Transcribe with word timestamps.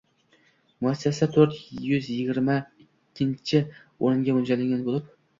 Muassasa 0.83 1.25
to'rt 1.33 1.59
yuz 1.89 2.07
yigirma 2.13 2.55
ikkinchi 2.85 3.61
o‘ringa 4.07 4.35
mo‘ljallangan 4.39 4.81
bo‘lib 4.89 5.13